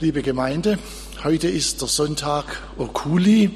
[0.00, 0.78] Liebe Gemeinde,
[1.24, 2.44] heute ist der Sonntag
[2.78, 3.50] Oculi.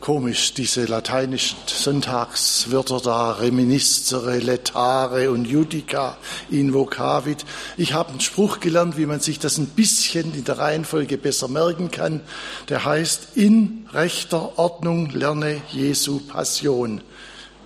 [0.00, 6.16] Komisch, diese lateinischen Sonntagswörter da, reminiscere, letare und judica
[6.48, 7.44] invocavit.
[7.76, 11.48] Ich habe einen Spruch gelernt, wie man sich das ein bisschen in der Reihenfolge besser
[11.48, 12.22] merken kann.
[12.70, 17.02] Der heißt, in rechter Ordnung lerne Jesu Passion.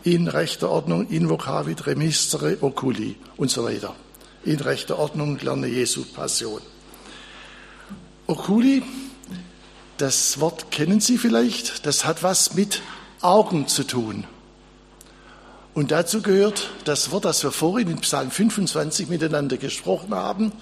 [0.02, 3.95] In rechter Ordnung invocavit reminiscere oculi und so weiter.
[4.45, 6.60] In rechter Ordnung lerne Jesu Passion.
[8.29, 8.82] Oculi,
[9.96, 12.82] das Wort kennen Sie vielleicht, das hat was mit
[13.23, 14.24] Augen zu tun.
[15.73, 20.52] Und dazu gehört das Wort, das wir vorhin in Psalm 25 miteinander gesprochen haben.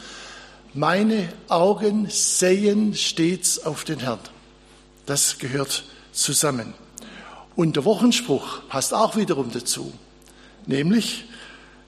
[0.74, 4.20] Meine Augen sehen stets auf den Herrn.
[5.04, 6.72] Das gehört zusammen.
[7.56, 9.92] Und der Wochenspruch passt auch wiederum dazu.
[10.66, 11.24] Nämlich,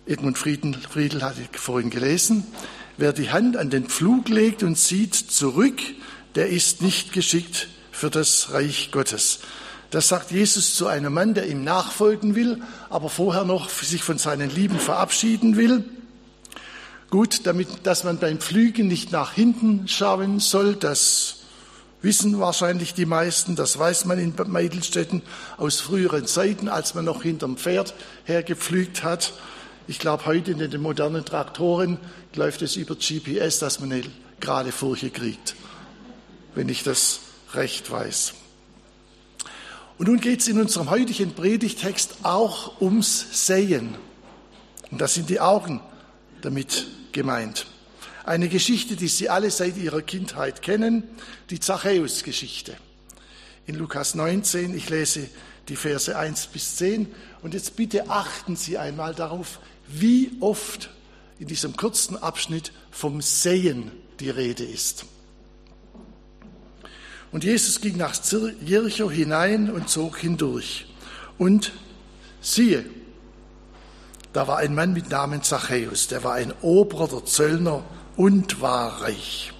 [0.06, 2.48] Edmund Friedel hatte ich vorhin gelesen,
[3.01, 5.80] Wer die Hand an den Pflug legt und sieht zurück,
[6.34, 9.39] der ist nicht geschickt für das Reich Gottes.
[9.91, 14.19] Das sagt Jesus zu einem Mann, der ihm nachfolgen will, aber vorher noch sich von
[14.19, 15.84] seinen Lieben verabschieden will.
[17.09, 21.37] Gut, damit, dass man beim Pflügen nicht nach hinten schauen soll, das
[22.03, 25.22] wissen wahrscheinlich die meisten, das weiß man in Meidelstetten
[25.56, 27.94] aus früheren Zeiten, als man noch hinterm Pferd
[28.25, 29.34] hergepflügt hat.
[29.91, 31.97] Ich glaube, heute in den modernen Traktoren
[32.34, 34.05] läuft es über GPS, dass man eine
[34.39, 35.56] gerade Furche kriegt,
[36.55, 37.20] wenn ich das
[37.55, 38.34] recht weiß.
[39.97, 43.94] Und nun geht es in unserem heutigen Predigtext auch ums Sehen.
[44.91, 45.81] Und da sind die Augen
[46.42, 47.66] damit gemeint.
[48.25, 51.03] Eine Geschichte, die Sie alle seit Ihrer Kindheit kennen,
[51.48, 52.77] die Zachäus-Geschichte.
[53.66, 55.31] In Lukas 19, ich lese
[55.69, 57.06] die Verse 1 bis 10.
[57.42, 60.91] Und jetzt bitte achten Sie einmal darauf, wie oft
[61.39, 65.06] in diesem kurzen Abschnitt vom Sehen die Rede ist.
[67.31, 68.14] Und Jesus ging nach
[68.64, 70.86] Jericho hinein und zog hindurch.
[71.36, 71.72] Und
[72.41, 72.84] siehe,
[74.32, 77.84] da war ein Mann mit Namen Zachäus, der war ein Oberer der Zöllner
[78.16, 79.53] und war reich.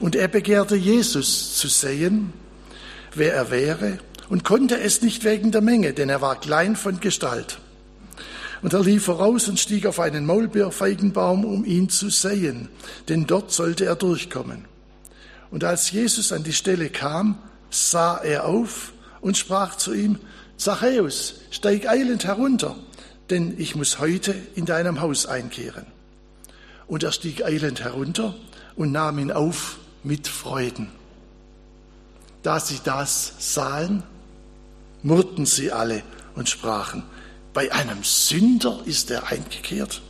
[0.00, 2.32] Und er begehrte Jesus zu sehen,
[3.14, 7.00] wer er wäre, und konnte es nicht wegen der Menge, denn er war klein von
[7.00, 7.58] Gestalt.
[8.62, 12.68] Und er lief voraus und stieg auf einen Maulbeerfeigenbaum, um ihn zu sehen,
[13.08, 14.64] denn dort sollte er durchkommen.
[15.50, 17.38] Und als Jesus an die Stelle kam,
[17.70, 20.18] sah er auf und sprach zu ihm,
[20.56, 22.76] Zachäus, steig eilend herunter,
[23.30, 25.86] denn ich muss heute in deinem Haus einkehren.
[26.86, 28.34] Und er stieg eilend herunter
[28.74, 30.88] und nahm ihn auf mit Freuden.
[32.42, 34.02] Da sie das sahen,
[35.02, 36.02] murrten sie alle
[36.36, 37.02] und sprachen,
[37.56, 40.02] bei einem Sünder ist er eingekehrt.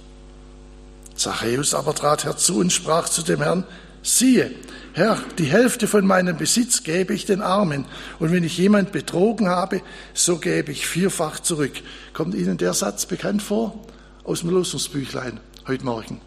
[1.15, 3.63] Zachäus aber trat herzu und sprach zu dem Herrn,
[4.03, 4.51] siehe,
[4.95, 7.85] Herr, die Hälfte von meinem Besitz gebe ich den Armen,
[8.19, 9.81] und wenn ich jemand betrogen habe,
[10.13, 11.75] so gebe ich vierfach zurück.
[12.15, 13.81] Kommt Ihnen der Satz bekannt vor?
[14.25, 16.21] Aus dem Losungsbüchlein heute Morgen.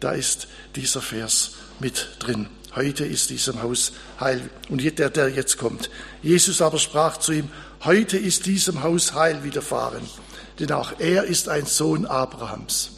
[0.00, 2.48] Da ist dieser Vers mit drin.
[2.74, 4.50] Heute ist diesem Haus Heil.
[4.68, 5.88] Und der, der jetzt kommt.
[6.22, 7.48] Jesus aber sprach zu ihm,
[7.82, 10.02] heute ist diesem Haus Heil widerfahren
[10.58, 12.92] denn auch er ist ein Sohn Abrahams.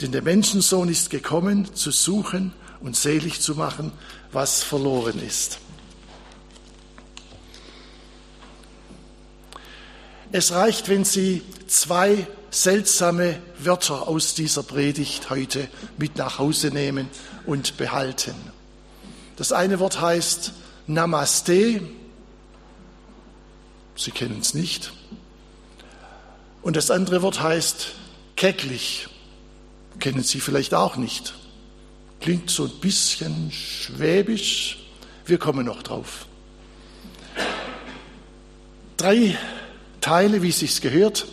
[0.00, 3.92] Denn der Menschensohn ist gekommen, zu suchen und selig zu machen,
[4.32, 5.58] was verloren ist.
[10.30, 17.08] Es reicht, wenn Sie zwei seltsame Wörter aus dieser Predigt heute mit nach Hause nehmen
[17.46, 18.34] und behalten.
[19.36, 20.52] Das eine Wort heißt
[20.86, 21.80] Namaste.
[23.96, 24.92] Sie kennen es nicht.
[26.62, 27.92] Und das andere Wort heißt
[28.36, 29.08] kecklich.
[30.00, 31.34] Kennen Sie vielleicht auch nicht.
[32.20, 34.78] Klingt so ein bisschen schwäbisch.
[35.26, 36.26] Wir kommen noch drauf.
[38.96, 39.36] Drei
[40.00, 41.26] Teile, wie es sich gehört.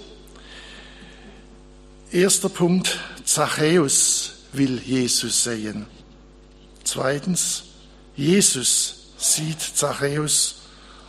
[2.12, 5.88] Erster Punkt, Zachäus will Jesus sehen.
[6.84, 7.64] Zweitens,
[8.16, 10.62] Jesus sieht Zachäus.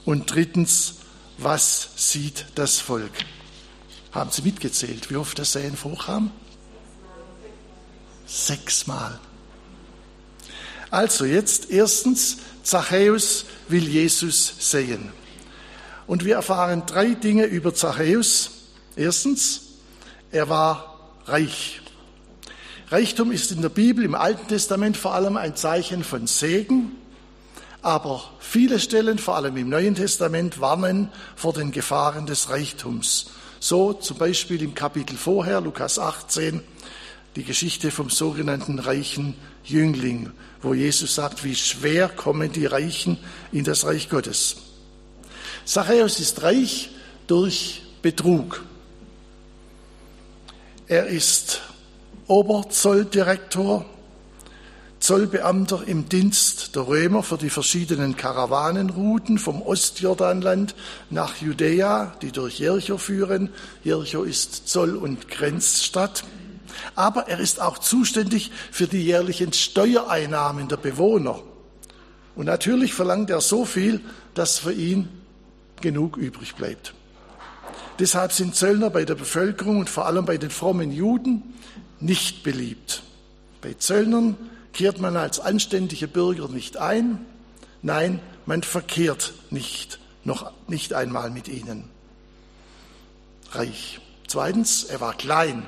[0.05, 0.95] Und drittens,
[1.39, 3.13] was sieht das Volk?
[4.17, 6.31] Haben Sie mitgezählt, wie oft das Säen vorkam?
[8.27, 9.21] Sechsmal.
[10.91, 15.13] Also jetzt erstens, Zachäus will Jesus sehen.
[16.07, 18.53] Und wir erfahren drei Dinge über Zachäus.
[18.97, 19.73] Erstens,
[20.33, 21.83] er war reich.
[22.89, 26.93] Reichtum ist in der Bibel, im Alten Testament vor allem ein Zeichen von Segen,
[27.83, 33.27] aber viele Stellen, vor allem im Neuen Testament, warnen vor den Gefahren des Reichtums.
[33.61, 36.61] So zum Beispiel im Kapitel vorher, Lukas 18,
[37.37, 40.31] die Geschichte vom sogenannten reichen Jüngling,
[40.63, 43.19] wo Jesus sagt, wie schwer kommen die Reichen
[43.53, 44.57] in das Reich Gottes.
[45.65, 46.91] Zachäus ist reich
[47.27, 48.65] durch Betrug.
[50.87, 51.61] Er ist
[52.29, 53.85] Oberzolldirektor,
[55.07, 60.75] Zollbeamter im Dienst der Römer für die verschiedenen Karawanenrouten vom Ostjordanland
[61.11, 63.51] nach Judäa, die durch Jericho führen.
[63.85, 66.25] Jericho ist Zoll- und Grenzstadt.
[66.97, 71.39] Aber er ist auch zuständig für die jährlichen Steuereinnahmen der Bewohner.
[72.35, 74.01] Und natürlich verlangt er so viel,
[74.35, 75.09] dass für ihn
[75.81, 76.95] genug übrig bleibt.
[78.01, 81.55] Deshalb sind Zöllner bei der Bevölkerung und vor allem bei den frommen Juden
[82.01, 83.05] nicht beliebt.
[83.63, 84.37] Bei Zöllnern
[84.77, 87.25] kehrt man als anständiger Bürger nicht ein,
[87.81, 91.85] nein, man verkehrt nicht, noch nicht einmal mit ihnen.
[93.53, 94.01] Reich.
[94.29, 95.67] Zweitens, er war klein.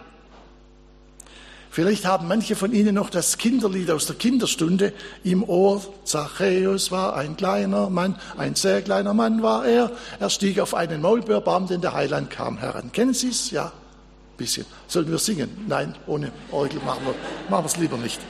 [1.71, 4.93] Vielleicht haben manche von Ihnen noch das Kinderlied aus der Kinderstunde
[5.25, 5.83] im Ohr.
[6.05, 9.91] Zachäus war ein kleiner Mann, ein sehr kleiner Mann war er.
[10.21, 12.93] Er stieg auf einen Maulbeerbaum, denn der Heiland kam heran.
[12.93, 13.53] Kennen Sie es?
[13.53, 14.67] Ja, ein bisschen.
[14.87, 15.65] Sollen wir singen?
[15.67, 17.15] Nein, ohne Orgel machen wir,
[17.49, 18.21] machen wir es lieber nicht.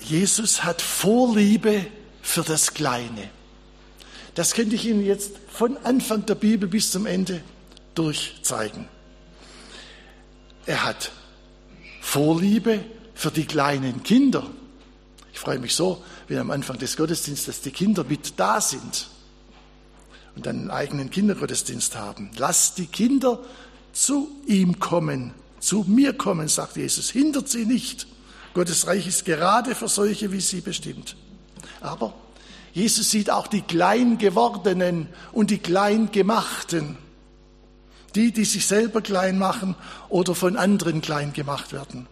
[0.00, 1.86] Jesus hat Vorliebe
[2.22, 3.30] für das Kleine.
[4.34, 7.42] Das könnte ich Ihnen jetzt von Anfang der Bibel bis zum Ende
[7.94, 8.86] durchzeigen.
[10.64, 11.10] Er hat
[12.00, 12.84] Vorliebe
[13.14, 14.46] für die kleinen Kinder.
[15.32, 19.08] Ich freue mich so, wenn am Anfang des Gottesdienstes die Kinder mit da sind
[20.36, 22.30] und einen eigenen Kindergottesdienst haben.
[22.36, 23.40] Lasst die Kinder
[23.92, 28.06] zu ihm kommen, zu mir kommen, sagt Jesus, hindert sie nicht.
[28.54, 31.16] Gottes Reich ist gerade für solche wie sie bestimmt.
[31.80, 32.14] Aber
[32.72, 36.96] Jesus sieht auch die Kleingewordenen und die Kleingemachten,
[38.14, 39.74] die, die sich selber klein machen
[40.08, 42.06] oder von anderen klein gemacht werden.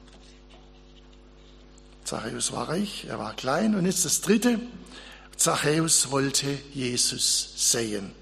[2.04, 3.74] Zachäus war reich, er war klein.
[3.74, 4.60] Und jetzt das Dritte,
[5.36, 8.12] Zachäus wollte Jesus sehen.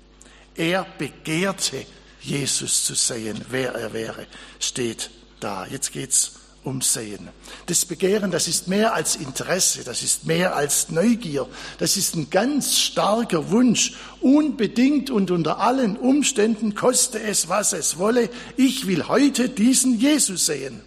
[0.54, 1.84] Er begehrte
[2.24, 4.26] Jesus zu sehen, wer er wäre,
[4.58, 5.10] steht
[5.40, 5.66] da.
[5.66, 6.32] Jetzt geht's
[6.64, 7.28] um Sehen.
[7.66, 11.46] Das Begehren, das ist mehr als Interesse, das ist mehr als Neugier,
[11.78, 17.98] das ist ein ganz starker Wunsch, unbedingt und unter allen Umständen, koste es, was es
[17.98, 20.80] wolle, ich will heute diesen Jesus sehen.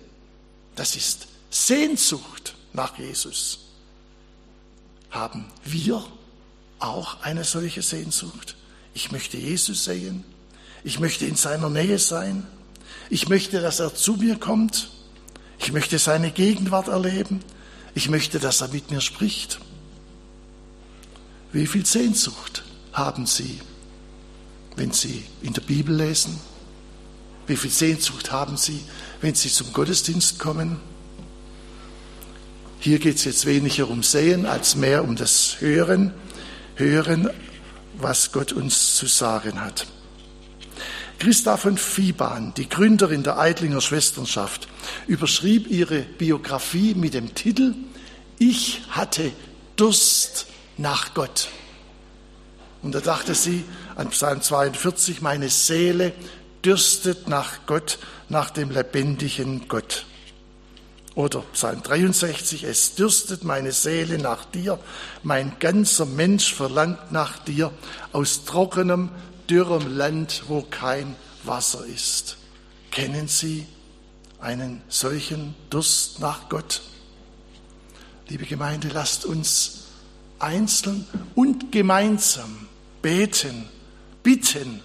[0.75, 3.59] Das ist Sehnsucht nach Jesus.
[5.11, 6.03] Haben wir
[6.79, 8.55] auch eine solche Sehnsucht?
[8.93, 10.23] Ich möchte Jesus sehen.
[10.87, 12.47] Ich möchte in seiner Nähe sein.
[13.09, 14.89] Ich möchte, dass er zu mir kommt.
[15.59, 17.41] Ich möchte seine Gegenwart erleben.
[17.93, 19.59] Ich möchte, dass er mit mir spricht.
[21.51, 22.63] Wie viel Sehnsucht
[22.93, 23.59] haben Sie,
[24.77, 26.39] wenn Sie in der Bibel lesen?
[27.47, 28.79] Wie viel Sehnsucht haben Sie,
[29.19, 30.79] wenn Sie zum Gottesdienst kommen?
[32.79, 36.13] Hier geht es jetzt weniger um Sehen als mehr um das Hören,
[36.75, 37.29] Hören,
[37.97, 39.85] was Gott uns zu sagen hat.
[41.19, 44.67] Christa von Fieban, die Gründerin der Eidlinger Schwesternschaft,
[45.07, 47.73] überschrieb ihre Biografie mit dem Titel
[48.37, 49.31] Ich hatte
[49.75, 50.47] Durst
[50.77, 51.49] nach Gott.
[52.81, 53.63] Und da dachte sie
[53.95, 56.13] an Psalm 42, meine Seele
[56.63, 57.97] dürstet nach Gott,
[58.29, 60.05] nach dem lebendigen Gott.
[61.15, 64.79] Oder Psalm 63, es dürstet meine Seele nach dir,
[65.23, 67.71] mein ganzer Mensch verlangt nach dir,
[68.11, 69.09] aus trockenem,
[69.49, 72.37] dürrem Land, wo kein Wasser ist.
[72.91, 73.65] Kennen Sie
[74.39, 76.81] einen solchen Durst nach Gott?
[78.29, 79.85] Liebe Gemeinde, lasst uns
[80.39, 82.67] einzeln und gemeinsam
[83.01, 83.65] beten,
[84.23, 84.81] bitten,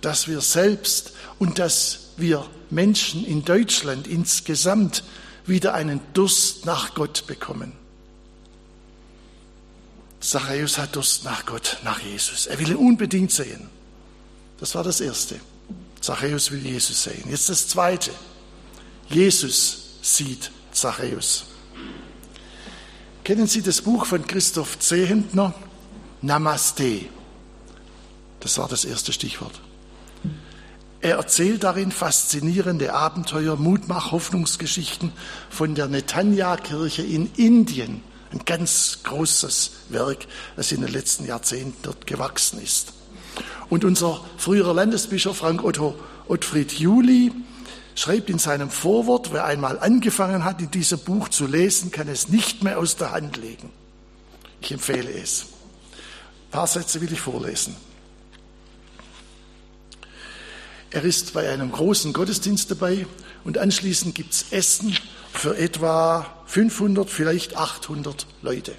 [0.00, 5.02] dass wir selbst und dass wir Menschen in Deutschland insgesamt
[5.46, 7.72] wieder einen Durst nach Gott bekommen.
[10.20, 12.46] Zachäus hat Durst nach Gott, nach Jesus.
[12.46, 13.68] Er will ihn unbedingt sehen.
[14.58, 15.40] Das war das Erste.
[16.00, 17.24] Zachäus will Jesus sehen.
[17.28, 18.10] Jetzt das Zweite.
[19.08, 21.46] Jesus sieht Zachäus.
[23.24, 25.52] Kennen Sie das Buch von Christoph Zehentner?
[26.22, 27.06] Namaste.
[28.40, 29.60] Das war das erste Stichwort.
[31.00, 35.12] Er erzählt darin faszinierende Abenteuer, Mutmach, Hoffnungsgeschichten
[35.50, 38.02] von der Netanya-Kirche in Indien.
[38.32, 42.92] Ein ganz großes Werk, das in den letzten Jahrzehnten dort gewachsen ist.
[43.68, 45.94] Und unser früherer Landesbischof Frank Otto
[46.28, 47.32] Ottfried Juli
[47.94, 52.28] schreibt in seinem Vorwort, wer einmal angefangen hat, in diesem Buch zu lesen, kann es
[52.28, 53.70] nicht mehr aus der Hand legen.
[54.60, 55.46] Ich empfehle es.
[56.46, 57.74] Ein paar Sätze will ich vorlesen.
[60.90, 63.06] Er ist bei einem großen Gottesdienst dabei
[63.44, 64.96] und anschließend gibt es Essen
[65.32, 68.72] für etwa 500, vielleicht 800 Leute.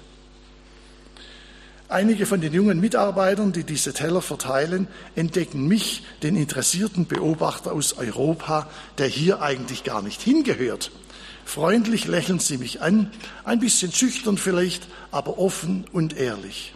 [1.90, 7.94] Einige von den jungen Mitarbeitern, die diese Teller verteilen, entdecken mich, den interessierten Beobachter aus
[7.94, 8.68] Europa,
[8.98, 10.90] der hier eigentlich gar nicht hingehört.
[11.46, 13.10] Freundlich lächeln sie mich an,
[13.42, 16.74] ein bisschen schüchtern vielleicht, aber offen und ehrlich.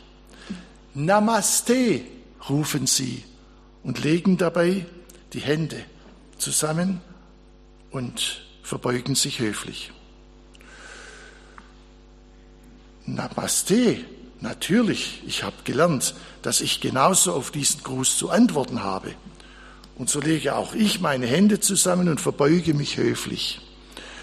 [0.95, 2.01] Namaste,
[2.49, 3.23] rufen sie
[3.83, 4.87] und legen dabei
[5.35, 5.77] die Hände
[6.39, 7.03] zusammen
[7.91, 9.93] und verbeugen sich höflich.
[13.05, 13.99] Namaste,
[14.43, 19.15] natürlich, ich habe gelernt, dass ich genauso auf diesen Gruß zu antworten habe.
[19.97, 23.61] Und so lege auch ich meine Hände zusammen und verbeuge mich höflich.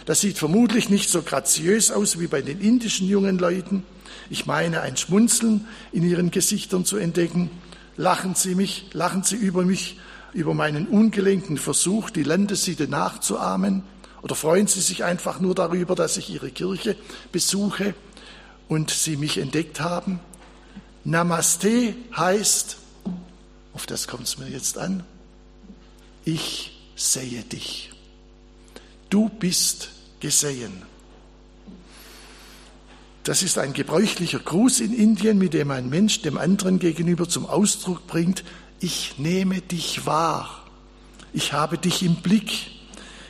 [0.06, 3.84] Das sieht vermutlich nicht so graziös aus wie bei den indischen jungen Leuten.
[4.30, 7.50] Ich meine, ein Schmunzeln in ihren Gesichtern zu entdecken.
[7.96, 10.00] Lachen sie mich, lachen sie über mich,
[10.34, 13.84] über meinen ungelenken Versuch, die Landessitte nachzuahmen?
[14.22, 16.96] Oder freuen sie sich einfach nur darüber, dass ich ihre Kirche
[17.32, 17.94] besuche
[18.70, 20.22] und sie mich entdeckt haben?
[21.04, 22.78] Namaste heißt,
[23.74, 25.04] auf das kommt es mir jetzt an,
[26.24, 27.92] ich sehe dich.
[29.10, 30.84] Du bist gesehen.
[33.24, 37.46] Das ist ein gebräuchlicher Gruß in Indien, mit dem ein Mensch dem anderen gegenüber zum
[37.46, 38.44] Ausdruck bringt,
[38.80, 40.66] ich nehme dich wahr,
[41.34, 42.72] ich habe dich im Blick,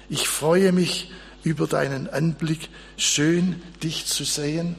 [0.09, 1.11] ich freue mich
[1.43, 4.75] über deinen Anblick, schön dich zu sehen,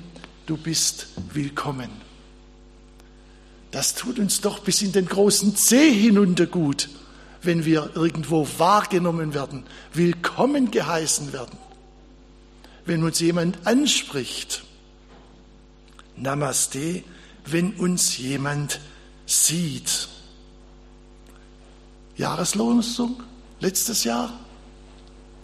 [0.50, 1.90] du bist willkommen.
[3.71, 6.88] Das tut uns doch bis in den großen See hinunter gut,
[7.42, 9.64] wenn wir irgendwo wahrgenommen werden,
[9.95, 11.57] willkommen geheißen werden
[12.90, 14.64] wenn uns jemand anspricht.
[16.16, 17.04] Namaste,
[17.47, 18.80] wenn uns jemand
[19.26, 20.09] sieht.
[22.16, 23.23] Jahreslosung
[23.61, 24.33] letztes Jahr.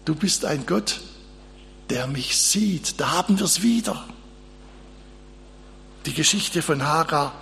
[0.05, 1.01] Du bist ein Gott,
[1.89, 3.01] der mich sieht.
[3.01, 4.05] Da haben wir es wieder.
[6.07, 7.33] Die Geschichte von Hagar,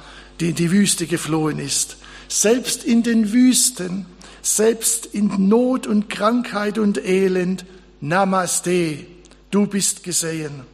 [0.41, 1.97] die in die Wüste geflohen ist.
[2.29, 4.07] Selbst in den Wüsten,
[4.43, 7.65] selbst in Not und Krankheit und Elend,
[8.01, 9.07] Namaste,
[9.55, 10.65] Du bist gesehen.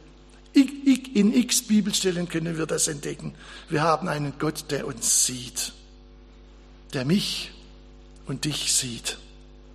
[0.53, 3.35] In x Bibelstellen können wir das entdecken.
[3.69, 5.71] Wir haben einen Gott, der uns sieht,
[6.91, 7.51] der mich
[8.25, 9.19] und dich sieht,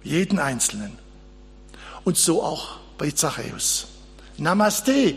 [0.03, 0.99] jeden Einzelnen.
[2.03, 3.87] Und so auch bei Zachäus.
[4.39, 5.15] Namaste,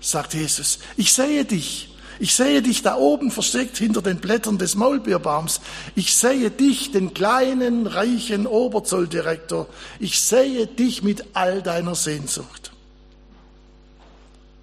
[0.00, 1.95] sagt Jesus, ich sehe dich.
[2.18, 5.60] Ich sehe dich da oben versteckt hinter den Blättern des Maulbeerbaums.
[5.94, 9.66] Ich sehe dich, den kleinen, reichen Oberzolldirektor.
[10.00, 12.72] Ich sehe dich mit all deiner Sehnsucht.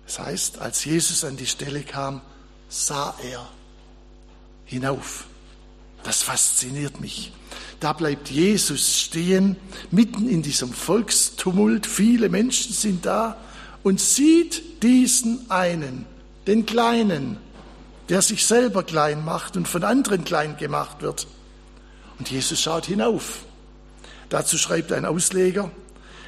[0.06, 2.22] Das heißt, als Jesus an die Stelle kam,
[2.70, 3.48] sah er
[4.66, 5.26] hinauf.
[6.04, 7.32] Das fasziniert mich.
[7.80, 9.56] Da bleibt Jesus stehen,
[9.92, 11.86] mitten in diesem Volkstumult.
[11.86, 13.38] Viele Menschen sind da
[13.84, 16.06] und sieht diesen einen,
[16.48, 17.38] den Kleinen,
[18.14, 21.26] der sich selber klein macht und von anderen klein gemacht wird.
[22.20, 23.40] Und Jesus schaut hinauf.
[24.30, 25.72] Dazu schreibt ein Ausleger,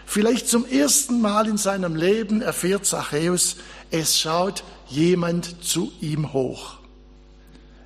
[0.07, 3.57] vielleicht zum ersten Mal in seinem Leben erfährt Zachäus,
[3.91, 6.79] es schaut jemand zu ihm hoch.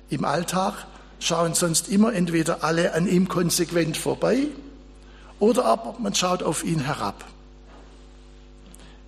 [0.08, 0.86] Im Alltag
[1.18, 4.46] schauen sonst immer entweder alle an ihm konsequent vorbei
[5.38, 7.22] oder aber man schaut auf ihn herab.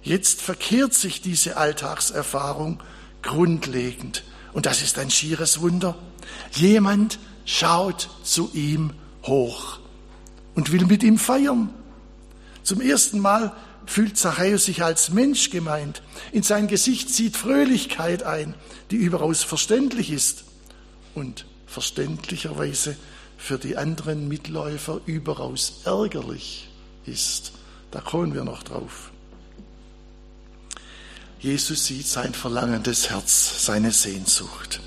[0.02, 2.82] Jetzt verkehrt sich diese Alltagserfahrung
[3.22, 4.22] grundlegend
[4.52, 5.96] und das ist ein schieres Wunder.
[6.52, 8.92] Jemand schaut zu ihm
[9.24, 9.78] hoch
[10.54, 11.70] und will mit ihm feiern.
[12.62, 13.52] Zum ersten Mal
[13.86, 16.02] fühlt Zachäus sich als Mensch gemeint.
[16.30, 18.54] In sein Gesicht zieht Fröhlichkeit ein,
[18.90, 20.44] die überaus verständlich ist
[21.14, 22.96] und verständlicherweise
[23.36, 26.68] für die anderen Mitläufer überaus ärgerlich
[27.06, 27.52] ist.
[27.90, 29.11] Da kommen wir noch drauf.
[31.42, 34.80] Jesus sieht sein verlangendes Herz, seine Sehnsucht.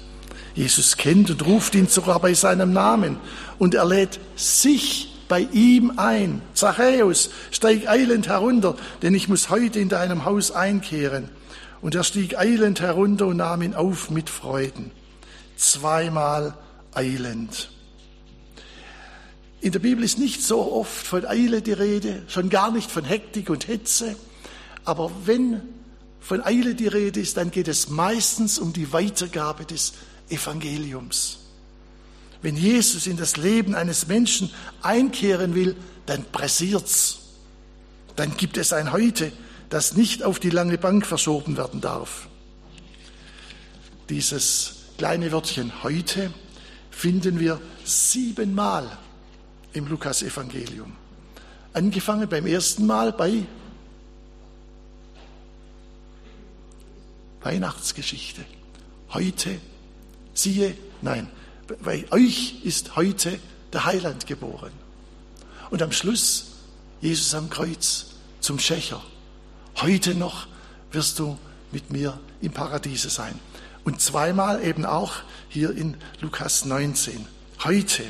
[0.55, 3.17] Jesus kennt und ruft ihn sogar bei seinem Namen
[3.59, 6.41] und er lädt sich bei ihm ein.
[6.53, 11.27] Zachäus, steig eilend herunter, denn ich muss heute in deinem Haus einkehren.
[11.81, 14.91] Und er stieg eilend herunter und nahm ihn auf mit Freuden.
[15.57, 16.53] Zweimal
[16.93, 17.69] eilend.
[19.59, 23.03] In der Bibel ist nicht so oft von Eile die Rede, schon gar nicht von
[23.03, 24.15] Hektik und Hetze.
[24.85, 25.61] Aber wenn
[26.25, 29.93] von Eile die Rede ist, dann geht es meistens um die Weitergabe des
[30.27, 31.37] Evangeliums.
[32.41, 34.49] Wenn Jesus in das Leben eines Menschen
[34.81, 35.75] einkehren will,
[36.07, 37.19] dann pressiert's.
[38.15, 39.31] Dann gibt es ein Heute,
[39.69, 42.27] das nicht auf die lange Bank verschoben werden darf.
[44.09, 46.33] Dieses kleine Wörtchen heute
[46.89, 48.97] finden wir siebenmal
[49.73, 50.91] im Lukas-Evangelium.
[51.73, 53.45] Angefangen beim ersten Mal bei
[57.45, 58.43] Weihnachtsgeschichte.
[59.13, 59.59] Heute,
[60.33, 61.29] siehe, nein,
[61.83, 63.39] bei euch ist heute
[63.71, 64.71] der Heiland geboren.
[65.69, 66.47] Und am Schluss
[67.01, 68.07] Jesus am Kreuz
[68.39, 69.01] zum Schächer.
[69.77, 70.47] Heute noch
[70.91, 71.37] wirst du
[71.71, 73.39] mit mir im Paradiese sein.
[73.83, 75.13] Und zweimal eben auch
[75.47, 77.27] hier in Lukas 19.
[77.63, 78.03] Heute,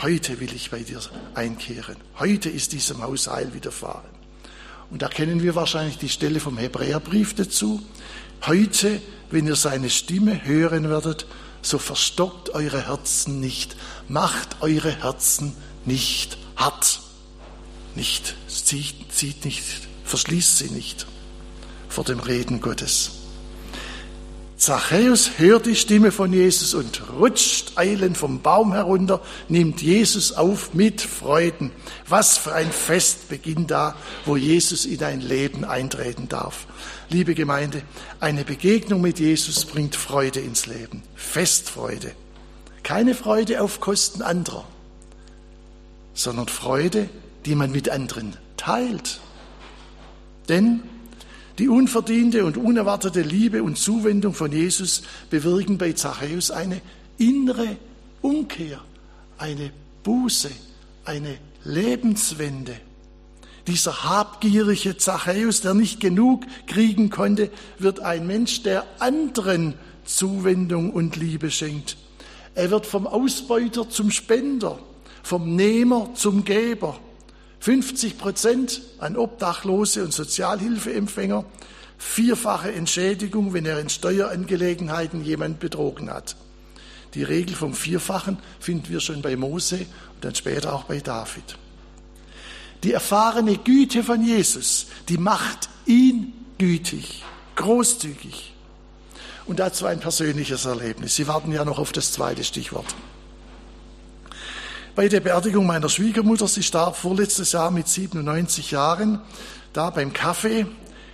[0.00, 1.00] heute will ich bei dir
[1.34, 1.96] einkehren.
[2.18, 4.10] Heute ist diesem Haus Heil widerfahren.
[4.92, 7.82] Und da kennen wir wahrscheinlich die Stelle vom Hebräerbrief dazu.
[8.46, 11.26] Heute, wenn ihr seine Stimme hören werdet,
[11.62, 13.76] so verstockt eure Herzen nicht,
[14.08, 17.00] macht eure Herzen nicht hart.
[17.94, 19.64] Nicht, zieht, zieht nicht,
[20.04, 21.06] verschließt sie nicht
[21.88, 23.21] vor dem Reden Gottes.
[24.62, 30.72] Zachäus hört die Stimme von Jesus und rutscht eilend vom Baum herunter, nimmt Jesus auf
[30.72, 31.72] mit Freuden.
[32.06, 36.68] Was für ein Fest beginnt da, wo Jesus in dein Leben eintreten darf.
[37.08, 37.82] Liebe Gemeinde,
[38.20, 42.12] eine Begegnung mit Jesus bringt Freude ins Leben, Festfreude.
[42.84, 44.64] Keine Freude auf Kosten anderer,
[46.14, 47.08] sondern Freude,
[47.46, 49.18] die man mit anderen teilt.
[50.48, 50.84] Denn
[51.58, 56.80] die unverdiente und unerwartete Liebe und Zuwendung von Jesus bewirken bei Zachäus eine
[57.18, 57.76] innere
[58.20, 58.80] Umkehr,
[59.38, 59.70] eine
[60.02, 60.50] Buße,
[61.04, 62.74] eine Lebenswende.
[63.66, 71.16] Dieser habgierige Zachäus, der nicht genug kriegen konnte, wird ein Mensch, der anderen Zuwendung und
[71.16, 71.96] Liebe schenkt.
[72.54, 74.78] Er wird vom Ausbeuter zum Spender,
[75.22, 76.98] vom Nehmer zum Geber.
[77.62, 81.44] 50 Prozent an Obdachlose und Sozialhilfeempfänger,
[81.96, 86.34] vierfache Entschädigung, wenn er in Steuerangelegenheiten jemand betrogen hat.
[87.14, 91.56] Die Regel vom Vierfachen finden wir schon bei Mose und dann später auch bei David.
[92.82, 97.22] Die erfahrene Güte von Jesus, die macht ihn gütig,
[97.54, 98.54] großzügig.
[99.46, 101.14] Und dazu ein persönliches Erlebnis.
[101.14, 102.92] Sie warten ja noch auf das zweite Stichwort
[104.94, 106.46] bei der Beerdigung meiner Schwiegermutter.
[106.48, 109.20] Sie starb vorletztes Jahr mit 97 Jahren.
[109.72, 110.66] Da beim Kaffee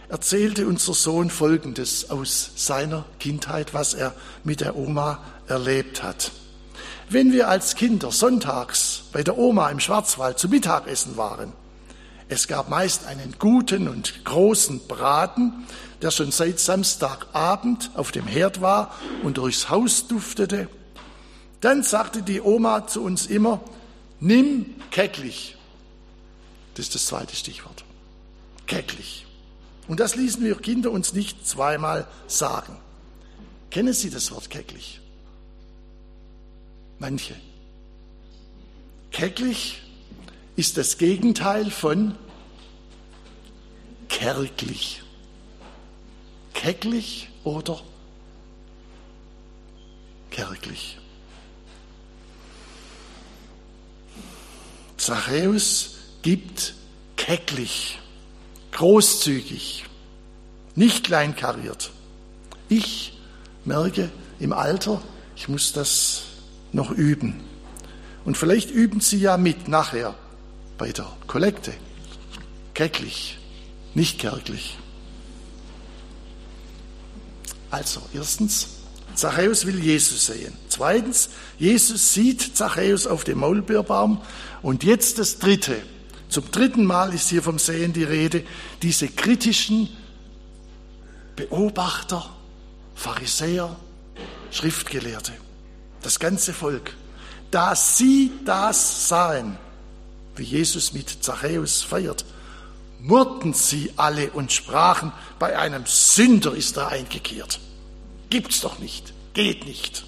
[0.09, 6.33] erzählte unser Sohn Folgendes aus seiner Kindheit, was er mit der Oma erlebt hat.
[7.09, 11.53] Wenn wir als Kinder sonntags bei der Oma im Schwarzwald zu Mittagessen waren,
[12.29, 15.67] es gab meist einen guten und großen Braten,
[16.03, 20.69] der schon seit Samstagabend auf dem Herd war und durchs Haus duftete,
[21.61, 23.61] dann sagte die Oma zu uns immer,
[24.21, 25.57] nimm kecklich.
[26.75, 27.85] Das ist das zweite Stichwort.
[28.67, 29.27] Kecklich.
[29.89, 32.77] Und das ließen wir Kinder uns nicht zweimal sagen.
[33.71, 35.01] Kennen Sie das Wort kecklich?
[36.99, 37.35] Manche.
[39.11, 39.83] Kecklich
[40.57, 42.15] ist das Gegenteil von
[44.09, 45.03] kärglich.
[46.55, 47.81] Kecklich oder
[50.31, 50.99] kärglich.
[55.09, 56.75] Zachäus gibt
[57.17, 57.99] kecklich,
[58.73, 59.87] großzügig,
[60.75, 61.93] nicht kleinkariert.
[62.69, 63.19] Ich
[63.65, 65.01] merke im Alter,
[65.35, 66.25] ich muss das
[66.73, 67.41] noch üben.
[68.27, 70.15] Und vielleicht üben Sie ja mit nachher
[70.77, 71.73] bei der Kollekte.
[72.75, 73.39] Kecklich,
[73.95, 74.77] nicht kärglich.
[77.71, 78.78] Also, erstens,
[79.19, 80.57] Zachäus will Jesus sehen.
[80.69, 84.21] Zweitens, Jesus sieht Zachäus auf dem Maulbeerbaum
[84.63, 85.83] und jetzt das Dritte.
[86.29, 88.45] Zum dritten Mal ist hier vom Sehen die Rede.
[88.81, 89.89] Diese kritischen
[91.35, 92.31] Beobachter,
[92.95, 93.75] Pharisäer,
[94.53, 95.33] Schriftgelehrte,
[96.03, 96.95] das ganze Volk,
[97.51, 99.59] da sie das sahen,
[100.37, 102.25] wie Jesus mit Zachäus feiert,
[103.01, 107.59] murrten sie alle und sprachen, bei einem Sünder ist er eingekehrt.
[108.31, 110.05] Gibt's doch nicht, geht nicht.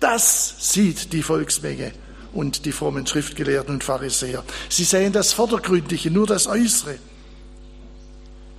[0.00, 1.92] Das sieht die Volksmenge
[2.32, 4.44] und die frommen Schriftgelehrten und Pharisäer.
[4.68, 6.98] Sie sehen das Vordergründige, nur das Äußere.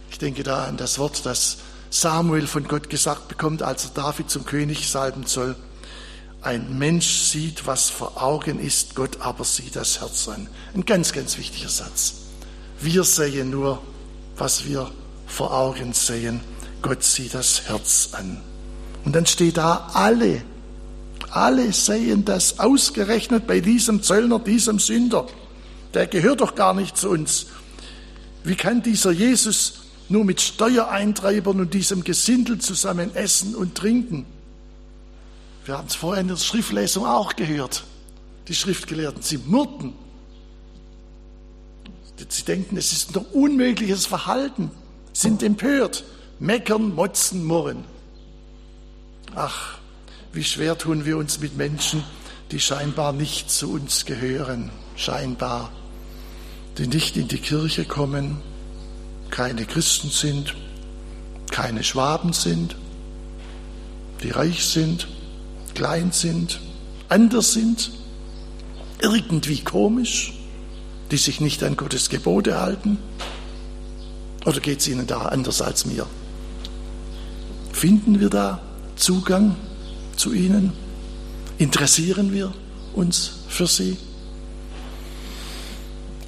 [0.10, 1.58] Ich denke da an das Wort, das
[1.90, 5.56] Samuel von Gott gesagt bekommt, als er David zum König salben soll.
[6.42, 10.48] Ein Mensch sieht, was vor Augen ist, Gott aber sieht das Herz an.
[10.74, 12.14] Ein ganz, ganz wichtiger Satz.
[12.80, 13.82] Wir sehen nur,
[14.38, 14.92] was wir
[15.26, 16.42] vor Augen sehen.
[16.82, 18.42] Gott sieht das Herz an.
[19.06, 20.42] Und dann steht da alle
[21.30, 25.28] alle sehen das ausgerechnet bei diesem Zöllner, diesem Sünder.
[25.94, 27.48] Der gehört doch gar nicht zu uns.
[28.44, 34.26] Wie kann dieser Jesus nur mit Steuereintreibern und diesem Gesindel zusammen essen und trinken?
[35.66, 37.84] Wir haben es vorher in der Schriftlesung auch gehört.
[38.48, 39.94] Die Schriftgelehrten, sie murrten.
[42.30, 44.72] Sie denken, es ist ein unmögliches Verhalten,
[45.13, 46.04] sind empört,
[46.39, 47.84] meckern, motzen, murren.
[49.36, 49.78] Ach,
[50.34, 52.04] wie schwer tun wir uns mit Menschen,
[52.52, 55.71] die scheinbar nicht zu uns gehören, scheinbar,
[56.78, 58.38] die nicht in die Kirche kommen,
[59.30, 60.56] keine Christen sind,
[61.52, 62.76] keine Schwaben sind,
[64.23, 65.08] die reich sind,
[65.76, 66.60] klein sind,
[67.10, 67.91] anders sind,
[69.02, 70.34] irgendwie komisch,
[71.12, 72.97] die sich nicht an Gottes Gebote halten?
[74.45, 76.08] Oder geht es ihnen da anders als mir?
[77.78, 78.60] Finden wir da
[78.96, 79.56] Zugang
[80.16, 80.74] zu ihnen?
[81.60, 82.52] Interessieren wir
[82.96, 83.98] uns für sie?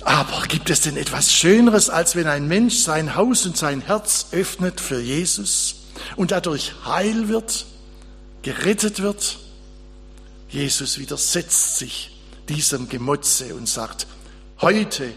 [0.02, 4.28] Aber gibt es denn etwas Schöneres, als wenn ein Mensch sein Haus und sein Herz
[4.32, 5.78] öffnet für Jesus
[6.16, 7.66] und dadurch heil wird,
[8.44, 9.40] gerettet wird?
[10.50, 12.16] Jesus widersetzt sich
[12.48, 14.06] diesem Gemotze und sagt,
[14.62, 15.12] heute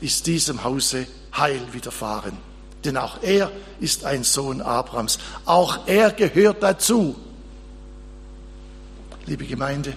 [0.00, 2.53] ist diesem Hause Heil widerfahren.
[2.84, 5.18] Denn auch er ist ein Sohn Abrahams.
[5.44, 7.16] Auch er gehört dazu.
[9.26, 9.94] Liebe Gemeinde,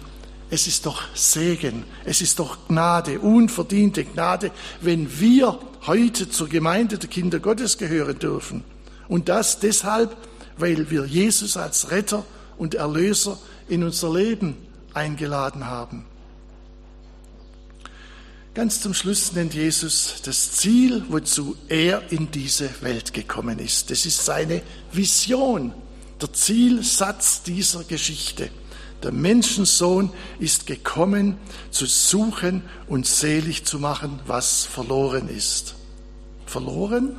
[0.50, 6.98] es ist doch Segen, es ist doch Gnade, unverdiente Gnade, wenn wir heute zur Gemeinde
[6.98, 8.64] der Kinder Gottes gehören dürfen.
[9.10, 10.16] Und das deshalb,
[10.58, 12.24] weil wir Jesus als Retter
[12.58, 14.56] und Erlöser in unser Leben
[14.94, 16.06] eingeladen haben.
[18.58, 23.92] Ganz zum Schluss nennt Jesus das Ziel, wozu er in diese Welt gekommen ist.
[23.92, 25.74] Das ist seine Vision,
[26.20, 28.50] der Zielsatz dieser Geschichte.
[29.04, 31.38] Der Menschensohn ist gekommen,
[31.70, 35.76] zu suchen und selig zu machen, was verloren ist.
[36.48, 37.18] Verloren?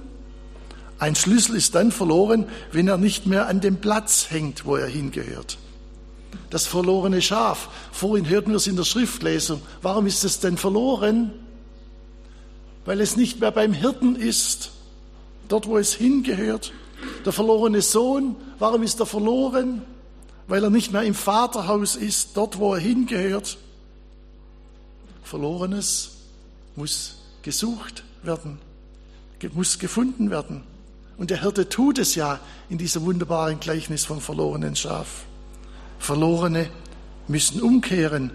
[0.99, 4.89] Ein Schlüssel ist dann verloren, wenn er nicht mehr an dem Platz hängt, wo er
[4.89, 5.57] hingehört.
[6.51, 7.69] Das verlorene Schaf.
[7.93, 9.61] Vorhin hörten wir es in der Schriftlesung.
[9.83, 11.33] Warum ist es denn verloren?
[12.85, 14.71] Weil es nicht mehr beim Hirten ist,
[15.49, 16.73] dort wo es hingehört.
[17.25, 19.83] Der verlorene Sohn, warum ist er verloren?
[20.49, 23.59] weil er nicht mehr im Vaterhaus ist, dort wo er hingehört.
[25.23, 26.13] Verlorenes
[26.75, 28.59] muss gesucht werden,
[29.53, 30.65] muss gefunden werden.
[31.19, 35.27] Und der Hirte tut es ja in diesem wunderbaren Gleichnis vom verlorenen Schaf.
[35.99, 36.69] Verlorene
[37.27, 38.31] müssen umkehren.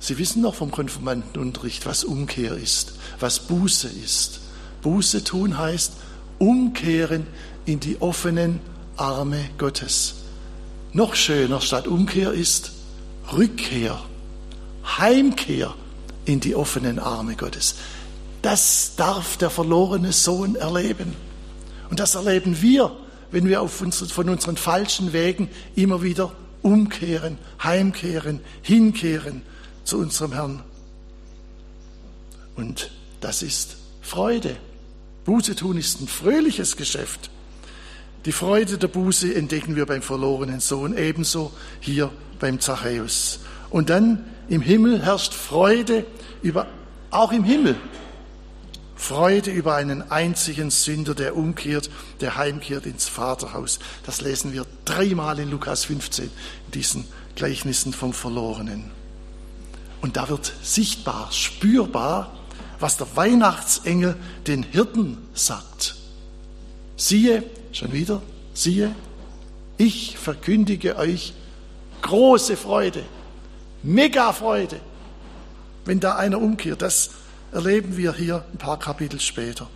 [0.00, 4.40] Sie wissen noch vom Konfirmandenunterricht, was Umkehr ist, was Buße ist.
[4.82, 5.94] Buße tun heißt
[6.38, 7.26] umkehren
[7.64, 8.60] in die offenen
[8.96, 10.14] Arme Gottes.
[10.92, 12.72] Noch schöner statt Umkehr ist
[13.32, 14.00] Rückkehr,
[14.98, 15.74] Heimkehr
[16.24, 17.74] in die offenen Arme Gottes.
[18.42, 21.14] Das darf der verlorene Sohn erleben.
[21.90, 22.96] Und das erleben wir,
[23.30, 26.32] wenn wir uns, von unseren falschen Wegen immer wieder
[26.68, 29.42] umkehren, heimkehren, hinkehren
[29.84, 30.62] zu unserem Herrn.
[32.56, 34.56] Und das ist Freude.
[35.24, 37.30] Buße tun ist ein fröhliches Geschäft.
[38.24, 43.40] Die Freude der Buße entdecken wir beim verlorenen Sohn, ebenso hier beim Zachäus.
[43.70, 46.04] Und dann im Himmel herrscht Freude
[46.42, 46.66] über,
[47.10, 47.76] auch im Himmel,
[48.98, 51.88] Freude über einen einzigen Sünder, der umkehrt,
[52.20, 53.78] der heimkehrt ins Vaterhaus.
[54.04, 56.30] Das lesen wir dreimal in Lukas 15, in
[56.72, 58.90] diesen Gleichnissen vom Verlorenen.
[60.02, 62.36] Und da wird sichtbar, spürbar,
[62.80, 65.96] was der Weihnachtsengel den Hirten sagt.
[66.96, 68.22] Siehe, Schon wieder?
[68.54, 68.94] Siehe,
[69.76, 71.32] ich verkündige euch
[72.02, 73.04] große Freude,
[73.82, 74.80] mega Freude,
[75.84, 76.82] wenn da einer umkehrt.
[76.82, 77.10] Das
[77.52, 79.68] erleben wir hier ein paar Kapitel später.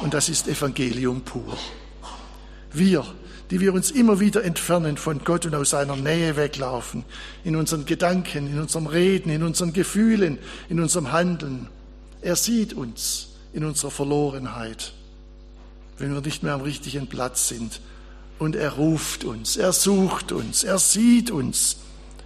[0.00, 1.56] Und das ist Evangelium pur.
[2.72, 3.04] Wir,
[3.50, 7.04] die wir uns immer wieder entfernen von Gott und aus seiner Nähe weglaufen,
[7.44, 11.68] in unseren Gedanken, in unserem Reden, in unseren Gefühlen, in unserem Handeln.
[12.22, 14.92] Er sieht uns in unserer Verlorenheit
[16.00, 17.80] wenn wir nicht mehr am richtigen Platz sind.
[18.38, 21.76] Und er ruft uns, er sucht uns, er sieht uns.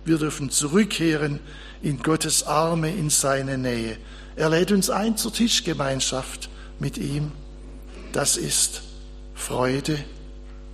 [0.05, 1.41] Wir dürfen zurückkehren
[1.85, 3.99] in Gottes Arme, in seine Nähe.
[4.37, 7.31] Er lädt uns ein zur Tischgemeinschaft mit ihm.
[8.13, 8.83] Das ist
[9.35, 9.99] Freude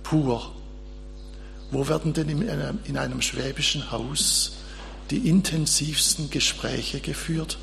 [0.03, 0.55] pur.
[1.69, 4.53] Wo werden denn in einem, in einem schwäbischen Haus
[5.09, 7.57] die intensivsten Gespräche geführt?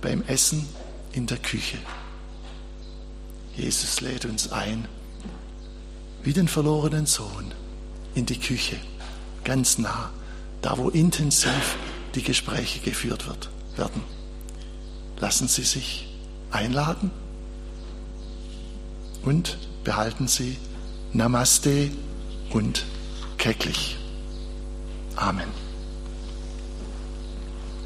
[0.00, 0.68] Beim Essen
[1.12, 1.78] in der Küche.
[3.56, 4.88] Jesus lädt uns ein,
[6.24, 7.52] wie den verlorenen Sohn,
[8.14, 8.76] in die Küche,
[9.48, 10.10] ganz nah,
[10.60, 11.78] da wo intensiv
[12.14, 14.02] die Gespräche geführt wird, werden.
[15.20, 16.06] Lassen Sie sich
[16.50, 17.10] einladen
[19.24, 20.58] und behalten Sie
[21.14, 21.90] Namaste
[22.50, 22.84] und
[23.38, 23.96] kecklich.
[25.16, 25.67] Amen.